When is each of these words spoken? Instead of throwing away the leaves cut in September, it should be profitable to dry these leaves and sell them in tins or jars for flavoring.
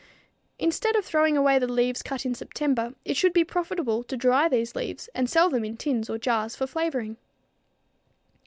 Instead 0.57 0.95
of 0.95 1.05
throwing 1.05 1.37
away 1.37 1.59
the 1.59 1.71
leaves 1.71 2.01
cut 2.01 2.25
in 2.25 2.33
September, 2.33 2.95
it 3.05 3.15
should 3.15 3.33
be 3.33 3.43
profitable 3.43 4.03
to 4.03 4.17
dry 4.17 4.47
these 4.47 4.73
leaves 4.75 5.09
and 5.13 5.29
sell 5.29 5.47
them 5.47 5.63
in 5.63 5.77
tins 5.77 6.09
or 6.09 6.17
jars 6.17 6.55
for 6.55 6.65
flavoring. 6.65 7.17